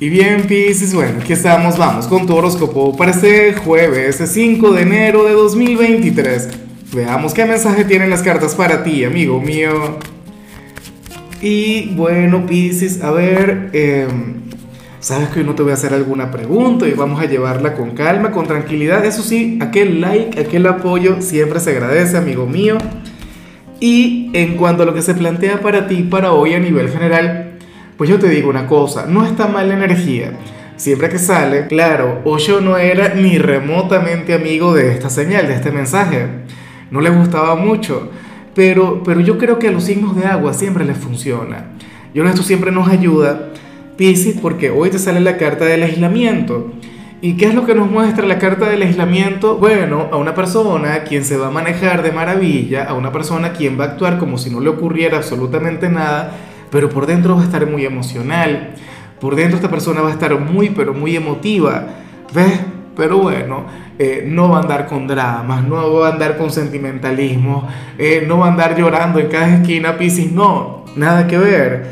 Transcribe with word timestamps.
Y 0.00 0.10
bien, 0.10 0.42
Pisces, 0.46 0.94
bueno, 0.94 1.18
aquí 1.20 1.32
estamos, 1.32 1.76
vamos 1.76 2.06
con 2.06 2.24
tu 2.24 2.36
horóscopo 2.36 2.96
para 2.96 3.10
este 3.10 3.52
jueves 3.54 4.22
5 4.24 4.70
de 4.70 4.82
enero 4.82 5.24
de 5.24 5.32
2023. 5.32 6.50
Veamos 6.94 7.34
qué 7.34 7.44
mensaje 7.44 7.84
tienen 7.84 8.08
las 8.08 8.22
cartas 8.22 8.54
para 8.54 8.84
ti, 8.84 9.02
amigo 9.02 9.40
mío. 9.40 9.98
Y 11.42 11.88
bueno, 11.96 12.46
Pisces, 12.46 13.02
a 13.02 13.10
ver, 13.10 13.70
em, 13.72 14.42
sabes 15.00 15.30
que 15.30 15.40
hoy 15.40 15.46
no 15.46 15.56
te 15.56 15.64
voy 15.64 15.72
a 15.72 15.74
hacer 15.74 15.92
alguna 15.92 16.30
pregunta 16.30 16.86
y 16.86 16.92
vamos 16.92 17.20
a 17.20 17.24
llevarla 17.24 17.74
con 17.74 17.90
calma, 17.90 18.30
con 18.30 18.46
tranquilidad. 18.46 19.04
Eso 19.04 19.24
sí, 19.24 19.58
aquel 19.60 20.00
like, 20.00 20.38
aquel 20.38 20.64
apoyo 20.68 21.20
siempre 21.20 21.58
se 21.58 21.70
agradece, 21.70 22.16
amigo 22.16 22.46
mío. 22.46 22.78
Y 23.80 24.30
en 24.32 24.56
cuanto 24.56 24.84
a 24.84 24.86
lo 24.86 24.94
que 24.94 25.02
se 25.02 25.14
plantea 25.14 25.60
para 25.60 25.88
ti, 25.88 26.04
para 26.04 26.30
hoy 26.30 26.54
a 26.54 26.60
nivel 26.60 26.88
general, 26.88 27.47
pues 27.98 28.08
yo 28.08 28.18
te 28.20 28.28
digo 28.28 28.48
una 28.48 28.66
cosa, 28.68 29.06
no 29.06 29.26
está 29.26 29.48
mal 29.48 29.68
la 29.68 29.74
energía. 29.74 30.32
Siempre 30.76 31.08
que 31.08 31.18
sale, 31.18 31.66
claro, 31.66 32.22
Osho 32.24 32.60
no 32.60 32.78
era 32.78 33.14
ni 33.14 33.36
remotamente 33.36 34.32
amigo 34.32 34.72
de 34.72 34.92
esta 34.92 35.10
señal, 35.10 35.48
de 35.48 35.54
este 35.54 35.72
mensaje. 35.72 36.28
No 36.92 37.00
le 37.00 37.10
gustaba 37.10 37.56
mucho. 37.56 38.10
Pero, 38.54 39.02
pero 39.04 39.20
yo 39.20 39.36
creo 39.36 39.58
que 39.58 39.68
a 39.68 39.72
los 39.72 39.82
signos 39.84 40.14
de 40.14 40.26
agua 40.26 40.54
siempre 40.54 40.84
les 40.84 40.96
funciona. 40.96 41.72
Yo 42.14 42.24
esto 42.24 42.42
siempre 42.44 42.70
nos 42.70 42.88
ayuda, 42.88 43.50
Piscis, 43.96 44.38
porque 44.40 44.70
hoy 44.70 44.90
te 44.90 45.00
sale 45.00 45.18
la 45.18 45.36
carta 45.36 45.64
del 45.64 45.82
aislamiento. 45.82 46.72
¿Y 47.20 47.36
qué 47.36 47.46
es 47.46 47.54
lo 47.54 47.66
que 47.66 47.74
nos 47.74 47.90
muestra 47.90 48.24
la 48.26 48.38
carta 48.38 48.68
del 48.68 48.82
aislamiento? 48.82 49.56
Bueno, 49.56 50.08
a 50.12 50.16
una 50.16 50.36
persona 50.36 51.02
quien 51.02 51.24
se 51.24 51.36
va 51.36 51.48
a 51.48 51.50
manejar 51.50 52.04
de 52.04 52.12
maravilla, 52.12 52.84
a 52.84 52.94
una 52.94 53.10
persona 53.10 53.52
quien 53.52 53.78
va 53.78 53.86
a 53.86 53.88
actuar 53.88 54.18
como 54.18 54.38
si 54.38 54.50
no 54.50 54.60
le 54.60 54.68
ocurriera 54.68 55.16
absolutamente 55.16 55.88
nada, 55.88 56.32
pero 56.70 56.88
por 56.88 57.06
dentro 57.06 57.34
va 57.36 57.42
a 57.42 57.44
estar 57.44 57.66
muy 57.66 57.84
emocional, 57.84 58.74
por 59.20 59.36
dentro 59.36 59.56
esta 59.56 59.70
persona 59.70 60.00
va 60.00 60.08
a 60.08 60.12
estar 60.12 60.38
muy, 60.38 60.70
pero 60.70 60.94
muy 60.94 61.16
emotiva, 61.16 61.86
¿ves? 62.34 62.60
Pero 62.96 63.18
bueno, 63.18 63.64
eh, 63.98 64.24
no 64.26 64.48
va 64.48 64.58
a 64.58 64.62
andar 64.62 64.86
con 64.86 65.06
dramas, 65.06 65.64
no 65.64 65.92
va 65.94 66.08
a 66.08 66.12
andar 66.12 66.36
con 66.36 66.50
sentimentalismo, 66.50 67.68
eh, 67.96 68.24
no 68.26 68.38
va 68.38 68.46
a 68.46 68.50
andar 68.50 68.76
llorando 68.76 69.20
en 69.20 69.28
cada 69.28 69.56
esquina, 69.56 69.96
Piscis, 69.96 70.32
no, 70.32 70.84
nada 70.96 71.26
que 71.26 71.38
ver. 71.38 71.86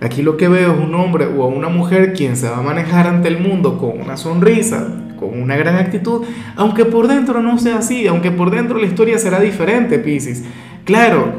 Aquí 0.00 0.22
lo 0.22 0.36
que 0.36 0.48
veo 0.48 0.72
es 0.72 0.78
un 0.78 0.94
hombre 0.96 1.26
o 1.26 1.46
una 1.46 1.68
mujer 1.68 2.12
quien 2.12 2.36
se 2.36 2.48
va 2.48 2.58
a 2.58 2.62
manejar 2.62 3.06
ante 3.06 3.28
el 3.28 3.38
mundo 3.38 3.78
con 3.78 4.00
una 4.00 4.16
sonrisa, 4.16 4.88
con 5.18 5.40
una 5.40 5.56
gran 5.56 5.76
actitud, 5.76 6.24
aunque 6.56 6.84
por 6.84 7.06
dentro 7.06 7.40
no 7.40 7.58
sea 7.58 7.78
así, 7.78 8.08
aunque 8.08 8.32
por 8.32 8.50
dentro 8.50 8.78
la 8.78 8.86
historia 8.86 9.18
será 9.18 9.38
diferente, 9.38 10.00
Piscis. 10.00 10.44
Claro, 10.84 11.32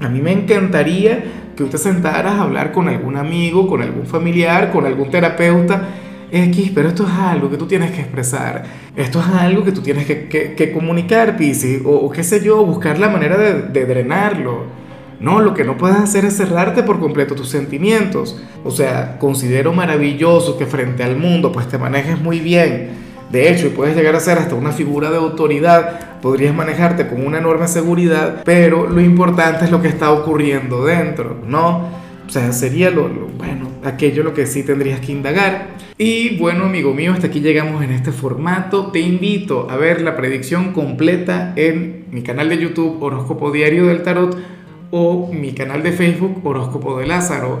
a 0.00 0.08
mí 0.08 0.20
me 0.20 0.30
encantaría 0.30 1.24
que 1.56 1.62
usted 1.62 1.78
sentaras 1.78 2.34
a 2.34 2.42
hablar 2.42 2.72
con 2.72 2.88
algún 2.88 3.16
amigo, 3.16 3.66
con 3.66 3.82
algún 3.82 4.06
familiar, 4.06 4.70
con 4.72 4.86
algún 4.86 5.10
terapeuta 5.10 5.88
X, 6.30 6.72
pero 6.74 6.88
esto 6.88 7.04
es 7.04 7.12
algo 7.12 7.50
que 7.50 7.56
tú 7.56 7.66
tienes 7.66 7.92
que 7.92 8.00
expresar, 8.00 8.64
esto 8.96 9.20
es 9.20 9.26
algo 9.26 9.62
que 9.62 9.72
tú 9.72 9.82
tienes 9.82 10.04
que, 10.06 10.26
que, 10.28 10.72
comunicar, 10.72 11.36
Pisi, 11.36 11.80
o, 11.84 12.10
qué 12.10 12.24
sé 12.24 12.42
yo, 12.42 12.64
buscar 12.64 12.98
la 12.98 13.08
manera 13.08 13.36
de, 13.36 13.62
de 13.62 13.86
drenarlo. 13.86 14.84
No, 15.20 15.40
lo 15.40 15.54
que 15.54 15.64
no 15.64 15.78
puedes 15.78 15.96
hacer 15.96 16.24
es 16.24 16.36
cerrarte 16.36 16.82
por 16.82 16.98
completo 16.98 17.34
tus 17.34 17.48
sentimientos. 17.48 18.42
O 18.64 18.70
sea, 18.70 19.16
considero 19.18 19.72
maravilloso 19.72 20.58
que 20.58 20.66
frente 20.66 21.04
al 21.04 21.16
mundo 21.16 21.52
pues 21.52 21.68
te 21.68 21.78
manejes 21.78 22.20
muy 22.20 22.40
bien 22.40 23.04
de 23.30 23.50
hecho, 23.50 23.66
y 23.66 23.70
puedes 23.70 23.96
llegar 23.96 24.14
a 24.14 24.20
ser 24.20 24.38
hasta 24.38 24.54
una 24.54 24.72
figura 24.72 25.10
de 25.10 25.16
autoridad, 25.16 26.20
podrías 26.20 26.54
manejarte 26.54 27.08
con 27.08 27.26
una 27.26 27.38
enorme 27.38 27.68
seguridad, 27.68 28.42
pero 28.44 28.88
lo 28.88 29.00
importante 29.00 29.64
es 29.64 29.70
lo 29.70 29.82
que 29.82 29.88
está 29.88 30.12
ocurriendo 30.12 30.84
dentro, 30.84 31.36
¿no? 31.46 31.88
O 32.26 32.30
sea, 32.30 32.52
sería 32.52 32.90
lo, 32.90 33.08
bueno, 33.36 33.68
aquello 33.84 34.22
lo 34.22 34.32
que 34.34 34.46
sí 34.46 34.62
tendrías 34.62 35.00
que 35.00 35.12
indagar. 35.12 35.68
Y 35.98 36.38
bueno, 36.38 36.64
amigo 36.64 36.94
mío, 36.94 37.12
hasta 37.12 37.26
aquí 37.26 37.40
llegamos 37.40 37.82
en 37.84 37.90
este 37.90 38.12
formato. 38.12 38.90
Te 38.90 39.00
invito 39.00 39.68
a 39.70 39.76
ver 39.76 40.00
la 40.00 40.16
predicción 40.16 40.72
completa 40.72 41.52
en 41.56 42.06
mi 42.10 42.22
canal 42.22 42.48
de 42.48 42.58
YouTube 42.58 43.02
Horóscopo 43.02 43.50
Diario 43.52 43.86
del 43.86 44.02
Tarot 44.02 44.36
o 44.90 45.30
mi 45.32 45.52
canal 45.52 45.82
de 45.82 45.92
Facebook 45.92 46.40
Horóscopo 46.44 46.98
de 46.98 47.06
Lázaro. 47.06 47.60